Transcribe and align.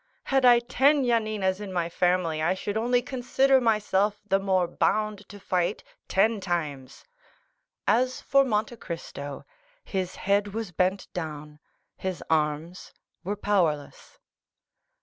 Had 0.23 0.45
I 0.45 0.57
ten 0.57 1.03
Yaninas 1.03 1.61
in 1.61 1.71
my 1.71 1.87
family, 1.87 2.41
I 2.41 2.55
should 2.55 2.75
only 2.75 3.03
consider 3.03 3.61
myself 3.61 4.19
the 4.27 4.39
more 4.39 4.67
bound 4.67 5.29
to 5.29 5.39
fight 5.39 5.83
ten 6.07 6.39
times." 6.41 7.03
As 7.85 8.19
for 8.19 8.43
Monte 8.43 8.77
Cristo, 8.77 9.45
his 9.83 10.15
head 10.15 10.55
was 10.55 10.71
bent 10.71 11.07
down, 11.13 11.59
his 11.95 12.23
arms 12.31 12.95
were 13.23 13.35
powerless. 13.35 14.17